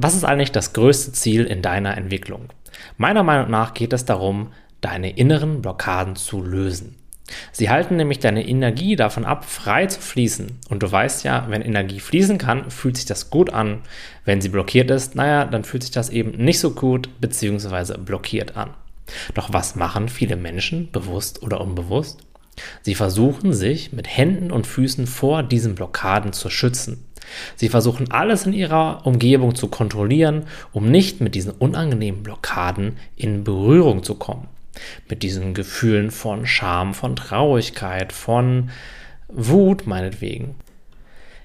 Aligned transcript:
Was 0.00 0.14
ist 0.14 0.24
eigentlich 0.24 0.52
das 0.52 0.74
größte 0.74 1.10
Ziel 1.10 1.44
in 1.44 1.60
deiner 1.60 1.96
Entwicklung? 1.96 2.50
Meiner 2.98 3.24
Meinung 3.24 3.50
nach 3.50 3.74
geht 3.74 3.92
es 3.92 4.04
darum, 4.04 4.52
deine 4.80 5.10
inneren 5.16 5.60
Blockaden 5.60 6.14
zu 6.14 6.40
lösen. 6.40 6.94
Sie 7.50 7.68
halten 7.68 7.96
nämlich 7.96 8.20
deine 8.20 8.46
Energie 8.46 8.94
davon 8.94 9.24
ab, 9.24 9.44
frei 9.44 9.86
zu 9.86 10.00
fließen. 10.00 10.60
Und 10.70 10.84
du 10.84 10.90
weißt 10.90 11.24
ja, 11.24 11.46
wenn 11.48 11.62
Energie 11.62 11.98
fließen 11.98 12.38
kann, 12.38 12.70
fühlt 12.70 12.96
sich 12.96 13.06
das 13.06 13.28
gut 13.28 13.52
an. 13.52 13.80
Wenn 14.24 14.40
sie 14.40 14.50
blockiert 14.50 14.88
ist, 14.92 15.16
naja, 15.16 15.44
dann 15.44 15.64
fühlt 15.64 15.82
sich 15.82 15.90
das 15.90 16.10
eben 16.10 16.30
nicht 16.30 16.60
so 16.60 16.70
gut 16.70 17.08
bzw. 17.20 17.98
blockiert 17.98 18.56
an. 18.56 18.70
Doch 19.34 19.52
was 19.52 19.74
machen 19.74 20.08
viele 20.08 20.36
Menschen, 20.36 20.92
bewusst 20.92 21.42
oder 21.42 21.60
unbewusst? 21.60 22.20
Sie 22.82 22.94
versuchen 22.94 23.52
sich 23.52 23.92
mit 23.92 24.06
Händen 24.06 24.52
und 24.52 24.66
Füßen 24.66 25.08
vor 25.08 25.42
diesen 25.42 25.74
Blockaden 25.74 26.32
zu 26.32 26.50
schützen. 26.50 27.04
Sie 27.56 27.68
versuchen 27.68 28.10
alles 28.10 28.46
in 28.46 28.52
ihrer 28.52 29.06
Umgebung 29.06 29.54
zu 29.54 29.68
kontrollieren, 29.68 30.44
um 30.72 30.90
nicht 30.90 31.20
mit 31.20 31.34
diesen 31.34 31.52
unangenehmen 31.52 32.22
Blockaden 32.22 32.96
in 33.16 33.44
Berührung 33.44 34.02
zu 34.02 34.14
kommen. 34.14 34.48
Mit 35.08 35.22
diesen 35.22 35.54
Gefühlen 35.54 36.10
von 36.10 36.46
Scham, 36.46 36.94
von 36.94 37.16
Traurigkeit, 37.16 38.12
von 38.12 38.70
Wut 39.28 39.86
meinetwegen. 39.86 40.54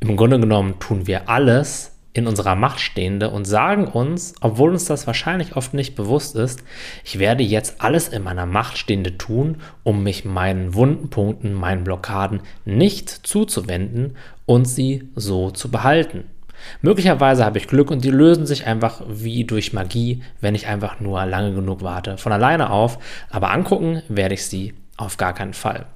Im 0.00 0.16
Grunde 0.16 0.38
genommen 0.38 0.78
tun 0.78 1.06
wir 1.06 1.28
alles, 1.28 1.95
in 2.16 2.26
unserer 2.26 2.54
Macht 2.54 2.80
Stehende 2.80 3.30
und 3.30 3.44
sagen 3.44 3.86
uns, 3.86 4.34
obwohl 4.40 4.70
uns 4.70 4.86
das 4.86 5.06
wahrscheinlich 5.06 5.56
oft 5.56 5.74
nicht 5.74 5.94
bewusst 5.94 6.34
ist, 6.34 6.62
ich 7.04 7.18
werde 7.18 7.42
jetzt 7.42 7.80
alles 7.80 8.08
in 8.08 8.22
meiner 8.22 8.46
Macht 8.46 8.78
Stehende 8.78 9.18
tun, 9.18 9.58
um 9.82 10.02
mich 10.02 10.24
meinen 10.24 10.74
wunden 10.74 11.10
Punkten, 11.10 11.52
meinen 11.52 11.84
Blockaden 11.84 12.40
nicht 12.64 13.10
zuzuwenden 13.10 14.16
und 14.46 14.66
sie 14.66 15.10
so 15.14 15.50
zu 15.50 15.70
behalten. 15.70 16.24
Möglicherweise 16.80 17.44
habe 17.44 17.58
ich 17.58 17.68
Glück 17.68 17.90
und 17.90 18.02
die 18.02 18.10
lösen 18.10 18.46
sich 18.46 18.66
einfach 18.66 19.02
wie 19.08 19.44
durch 19.44 19.72
Magie, 19.72 20.22
wenn 20.40 20.54
ich 20.54 20.66
einfach 20.66 21.00
nur 21.00 21.24
lange 21.26 21.54
genug 21.54 21.82
warte, 21.82 22.16
von 22.16 22.32
alleine 22.32 22.70
auf, 22.70 22.98
aber 23.30 23.50
angucken 23.50 24.02
werde 24.08 24.34
ich 24.34 24.46
sie 24.46 24.74
auf 24.96 25.16
gar 25.16 25.34
keinen 25.34 25.54
Fall. 25.54 25.86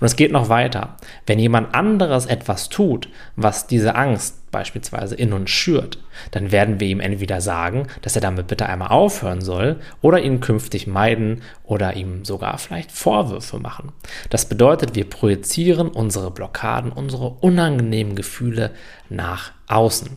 Und 0.00 0.06
es 0.06 0.16
geht 0.16 0.32
noch 0.32 0.48
weiter. 0.48 0.96
Wenn 1.26 1.38
jemand 1.38 1.74
anderes 1.74 2.26
etwas 2.26 2.68
tut, 2.68 3.08
was 3.36 3.66
diese 3.66 3.94
Angst 3.94 4.50
beispielsweise 4.50 5.14
in 5.14 5.32
uns 5.32 5.50
schürt, 5.50 5.98
dann 6.30 6.50
werden 6.50 6.80
wir 6.80 6.88
ihm 6.88 7.00
entweder 7.00 7.40
sagen, 7.40 7.88
dass 8.00 8.14
er 8.14 8.22
damit 8.22 8.46
bitte 8.46 8.66
einmal 8.66 8.88
aufhören 8.88 9.42
soll 9.42 9.80
oder 10.00 10.20
ihn 10.20 10.40
künftig 10.40 10.86
meiden 10.86 11.42
oder 11.64 11.94
ihm 11.94 12.24
sogar 12.24 12.56
vielleicht 12.58 12.90
Vorwürfe 12.90 13.58
machen. 13.58 13.92
Das 14.30 14.48
bedeutet, 14.48 14.94
wir 14.94 15.08
projizieren 15.10 15.88
unsere 15.88 16.30
Blockaden, 16.30 16.90
unsere 16.92 17.28
unangenehmen 17.28 18.14
Gefühle 18.14 18.70
nach 19.10 19.52
außen. 19.66 20.16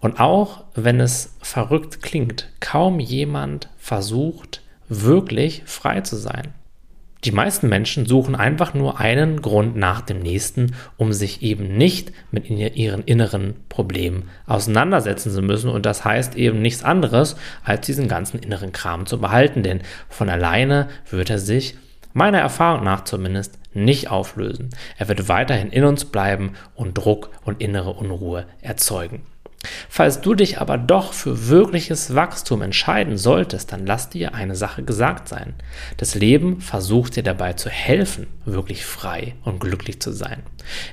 Und 0.00 0.20
auch 0.20 0.64
wenn 0.74 1.00
es 1.00 1.36
verrückt 1.42 2.02
klingt, 2.02 2.48
kaum 2.60 3.00
jemand 3.00 3.68
versucht 3.78 4.62
wirklich 4.88 5.62
frei 5.66 6.00
zu 6.00 6.16
sein. 6.16 6.54
Die 7.26 7.32
meisten 7.32 7.68
Menschen 7.68 8.06
suchen 8.06 8.36
einfach 8.36 8.72
nur 8.72 9.00
einen 9.00 9.42
Grund 9.42 9.74
nach 9.74 10.00
dem 10.00 10.20
nächsten, 10.20 10.76
um 10.96 11.12
sich 11.12 11.42
eben 11.42 11.76
nicht 11.76 12.12
mit 12.30 12.48
ihren 12.48 13.02
inneren 13.02 13.56
Problemen 13.68 14.28
auseinandersetzen 14.46 15.32
zu 15.32 15.42
müssen. 15.42 15.68
Und 15.68 15.86
das 15.86 16.04
heißt 16.04 16.36
eben 16.36 16.62
nichts 16.62 16.84
anderes, 16.84 17.34
als 17.64 17.84
diesen 17.84 18.06
ganzen 18.06 18.38
inneren 18.38 18.70
Kram 18.70 19.06
zu 19.06 19.20
behalten. 19.20 19.64
Denn 19.64 19.80
von 20.08 20.28
alleine 20.28 20.86
wird 21.10 21.28
er 21.28 21.40
sich, 21.40 21.76
meiner 22.12 22.38
Erfahrung 22.38 22.84
nach 22.84 23.02
zumindest, 23.02 23.58
nicht 23.74 24.08
auflösen. 24.08 24.70
Er 24.96 25.08
wird 25.08 25.28
weiterhin 25.28 25.70
in 25.70 25.82
uns 25.82 26.04
bleiben 26.04 26.52
und 26.76 26.96
Druck 26.96 27.30
und 27.44 27.60
innere 27.60 27.94
Unruhe 27.94 28.46
erzeugen. 28.60 29.22
Falls 29.88 30.20
du 30.20 30.34
dich 30.34 30.60
aber 30.60 30.78
doch 30.78 31.12
für 31.12 31.48
wirkliches 31.48 32.14
Wachstum 32.14 32.62
entscheiden 32.62 33.16
solltest, 33.16 33.72
dann 33.72 33.86
lass 33.86 34.10
dir 34.10 34.34
eine 34.34 34.56
Sache 34.56 34.82
gesagt 34.82 35.28
sein. 35.28 35.54
Das 35.96 36.14
Leben 36.14 36.60
versucht 36.60 37.16
dir 37.16 37.22
dabei 37.22 37.54
zu 37.54 37.70
helfen, 37.70 38.26
wirklich 38.44 38.84
frei 38.84 39.34
und 39.44 39.60
glücklich 39.60 40.00
zu 40.00 40.12
sein. 40.12 40.42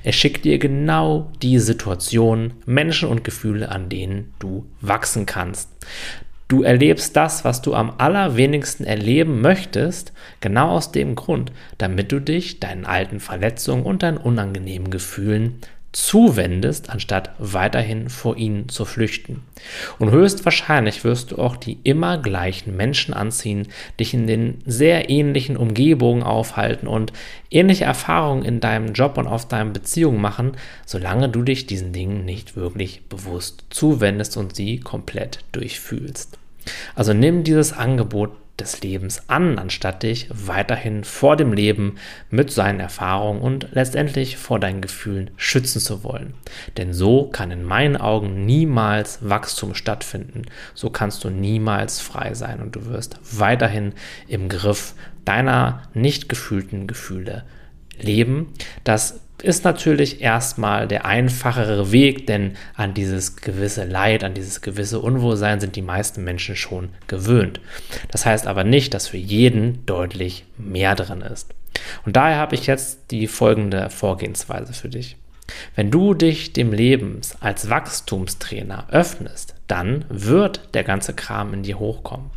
Es 0.02 0.14
schickt 0.14 0.44
dir 0.44 0.58
genau 0.58 1.32
die 1.42 1.58
Situationen, 1.58 2.54
Menschen 2.66 3.08
und 3.08 3.24
Gefühle, 3.24 3.68
an 3.68 3.88
denen 3.88 4.34
du 4.38 4.66
wachsen 4.80 5.26
kannst. 5.26 5.68
Du 6.46 6.62
erlebst 6.62 7.16
das, 7.16 7.44
was 7.44 7.62
du 7.62 7.74
am 7.74 7.94
allerwenigsten 7.96 8.84
erleben 8.84 9.40
möchtest, 9.40 10.12
genau 10.40 10.72
aus 10.72 10.92
dem 10.92 11.14
Grund, 11.14 11.52
damit 11.78 12.12
du 12.12 12.20
dich 12.20 12.60
deinen 12.60 12.84
alten 12.84 13.18
Verletzungen 13.18 13.84
und 13.84 14.02
deinen 14.02 14.18
unangenehmen 14.18 14.90
Gefühlen 14.90 15.60
zuwendest, 15.94 16.90
anstatt 16.90 17.30
weiterhin 17.38 18.08
vor 18.08 18.36
ihnen 18.36 18.68
zu 18.68 18.84
flüchten. 18.84 19.42
Und 19.98 20.10
höchstwahrscheinlich 20.10 21.04
wirst 21.04 21.30
du 21.30 21.38
auch 21.38 21.56
die 21.56 21.78
immer 21.84 22.18
gleichen 22.18 22.76
Menschen 22.76 23.14
anziehen, 23.14 23.68
dich 23.98 24.12
in 24.12 24.26
den 24.26 24.58
sehr 24.66 25.08
ähnlichen 25.08 25.56
Umgebungen 25.56 26.22
aufhalten 26.22 26.88
und 26.88 27.12
ähnliche 27.50 27.84
Erfahrungen 27.84 28.44
in 28.44 28.60
deinem 28.60 28.92
Job 28.92 29.16
und 29.18 29.28
auf 29.28 29.46
deinen 29.46 29.72
Beziehungen 29.72 30.20
machen, 30.20 30.52
solange 30.84 31.28
du 31.28 31.42
dich 31.42 31.66
diesen 31.66 31.92
Dingen 31.92 32.24
nicht 32.24 32.56
wirklich 32.56 33.02
bewusst 33.08 33.64
zuwendest 33.70 34.36
und 34.36 34.56
sie 34.56 34.80
komplett 34.80 35.38
durchfühlst. 35.52 36.38
Also 36.94 37.12
nimm 37.12 37.44
dieses 37.44 37.72
Angebot 37.72 38.32
des 38.58 38.82
Lebens 38.82 39.28
an, 39.28 39.58
anstatt 39.58 40.02
dich 40.02 40.28
weiterhin 40.30 41.02
vor 41.02 41.36
dem 41.36 41.52
Leben 41.52 41.96
mit 42.30 42.50
seinen 42.50 42.80
Erfahrungen 42.80 43.40
und 43.40 43.68
letztendlich 43.72 44.36
vor 44.36 44.60
deinen 44.60 44.80
Gefühlen 44.80 45.30
schützen 45.36 45.80
zu 45.80 46.04
wollen. 46.04 46.34
Denn 46.76 46.92
so 46.92 47.28
kann 47.28 47.50
in 47.50 47.64
meinen 47.64 47.96
Augen 47.96 48.46
niemals 48.46 49.28
Wachstum 49.28 49.74
stattfinden. 49.74 50.42
So 50.74 50.90
kannst 50.90 51.24
du 51.24 51.30
niemals 51.30 52.00
frei 52.00 52.34
sein 52.34 52.60
und 52.60 52.76
du 52.76 52.86
wirst 52.86 53.18
weiterhin 53.32 53.92
im 54.28 54.48
Griff 54.48 54.94
deiner 55.24 55.82
nicht 55.94 56.28
gefühlten 56.28 56.86
Gefühle 56.86 57.44
leben. 57.98 58.52
Das 58.84 59.20
ist 59.44 59.64
natürlich 59.64 60.20
erstmal 60.20 60.88
der 60.88 61.04
einfachere 61.04 61.92
Weg, 61.92 62.26
denn 62.26 62.56
an 62.74 62.94
dieses 62.94 63.36
gewisse 63.36 63.84
Leid, 63.84 64.24
an 64.24 64.34
dieses 64.34 64.60
gewisse 64.60 65.00
Unwohlsein 65.00 65.60
sind 65.60 65.76
die 65.76 65.82
meisten 65.82 66.24
Menschen 66.24 66.56
schon 66.56 66.88
gewöhnt. 67.06 67.60
Das 68.10 68.26
heißt 68.26 68.46
aber 68.46 68.64
nicht, 68.64 68.94
dass 68.94 69.08
für 69.08 69.16
jeden 69.16 69.84
deutlich 69.86 70.44
mehr 70.56 70.94
drin 70.94 71.20
ist. 71.20 71.54
Und 72.04 72.16
daher 72.16 72.36
habe 72.36 72.54
ich 72.54 72.66
jetzt 72.66 73.10
die 73.10 73.26
folgende 73.26 73.90
Vorgehensweise 73.90 74.72
für 74.72 74.88
dich. 74.88 75.16
Wenn 75.74 75.90
du 75.90 76.14
dich 76.14 76.52
dem 76.52 76.72
Leben 76.72 77.20
als 77.40 77.68
Wachstumstrainer 77.68 78.86
öffnest, 78.90 79.54
dann 79.66 80.04
wird 80.08 80.74
der 80.74 80.84
ganze 80.84 81.14
Kram 81.14 81.52
in 81.52 81.62
dir 81.62 81.78
hochkommen. 81.78 82.30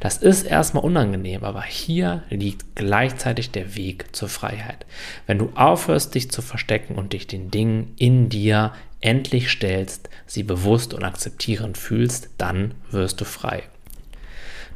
Das 0.00 0.16
ist 0.16 0.42
erstmal 0.42 0.84
unangenehm, 0.84 1.44
aber 1.44 1.62
hier 1.62 2.24
liegt 2.28 2.74
gleichzeitig 2.74 3.50
der 3.50 3.76
Weg 3.76 4.14
zur 4.14 4.28
Freiheit. 4.28 4.84
Wenn 5.26 5.38
du 5.38 5.52
aufhörst, 5.54 6.14
dich 6.14 6.30
zu 6.30 6.42
verstecken 6.42 6.96
und 6.96 7.12
dich 7.12 7.26
den 7.26 7.50
Dingen 7.50 7.94
in 7.96 8.28
dir 8.28 8.72
endlich 9.00 9.50
stellst, 9.50 10.10
sie 10.26 10.42
bewusst 10.42 10.92
und 10.92 11.04
akzeptierend 11.04 11.78
fühlst, 11.78 12.30
dann 12.36 12.74
wirst 12.90 13.20
du 13.20 13.24
frei. 13.24 13.62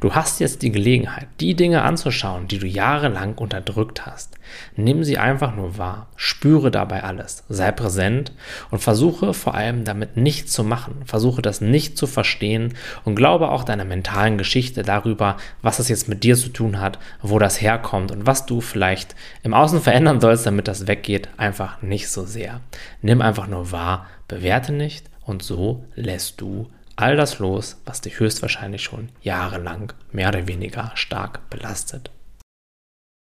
Du 0.05 0.13
hast 0.13 0.39
jetzt 0.39 0.61
die 0.61 0.71
Gelegenheit, 0.71 1.27
die 1.39 1.55
Dinge 1.55 1.81
anzuschauen, 1.81 2.47
die 2.47 2.59
du 2.59 2.67
jahrelang 2.67 3.33
unterdrückt 3.39 4.05
hast. 4.05 4.35
Nimm 4.75 5.03
sie 5.03 5.17
einfach 5.17 5.55
nur 5.55 5.79
wahr, 5.79 6.09
spüre 6.15 6.69
dabei 6.69 7.03
alles, 7.03 7.43
sei 7.49 7.71
präsent 7.71 8.31
und 8.69 8.83
versuche 8.83 9.33
vor 9.33 9.55
allem 9.55 9.83
damit 9.83 10.15
nichts 10.15 10.51
zu 10.51 10.63
machen. 10.63 11.01
Versuche 11.05 11.41
das 11.41 11.59
nicht 11.59 11.97
zu 11.97 12.05
verstehen 12.05 12.75
und 13.03 13.15
glaube 13.15 13.49
auch 13.49 13.63
deiner 13.63 13.83
mentalen 13.83 14.37
Geschichte 14.37 14.83
darüber, 14.83 15.37
was 15.63 15.79
es 15.79 15.89
jetzt 15.89 16.07
mit 16.07 16.23
dir 16.23 16.35
zu 16.35 16.49
tun 16.49 16.79
hat, 16.79 16.99
wo 17.23 17.39
das 17.39 17.59
herkommt 17.59 18.11
und 18.11 18.27
was 18.27 18.45
du 18.45 18.61
vielleicht 18.61 19.15
im 19.41 19.55
Außen 19.55 19.81
verändern 19.81 20.21
sollst, 20.21 20.45
damit 20.45 20.67
das 20.67 20.85
weggeht, 20.85 21.29
einfach 21.37 21.81
nicht 21.81 22.09
so 22.09 22.25
sehr. 22.25 22.61
Nimm 23.01 23.23
einfach 23.23 23.47
nur 23.47 23.71
wahr, 23.71 24.05
bewerte 24.27 24.71
nicht 24.71 25.09
und 25.23 25.41
so 25.41 25.83
lässt 25.95 26.41
du 26.41 26.67
all 26.95 27.15
das 27.15 27.39
los, 27.39 27.77
was 27.85 28.01
dich 28.01 28.19
höchstwahrscheinlich 28.19 28.83
schon 28.83 29.09
jahrelang 29.21 29.93
mehr 30.11 30.29
oder 30.29 30.47
weniger 30.47 30.91
stark 30.95 31.49
belastet. 31.49 32.11